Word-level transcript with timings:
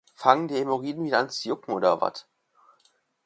Fangen 0.15 0.47
die 0.47 0.55
Hämorrhiden 0.55 1.05
wieder 1.05 1.19
an 1.19 1.29
zu 1.29 1.47
jucken, 1.49 1.75
oder 1.75 2.01
was? 2.01 2.25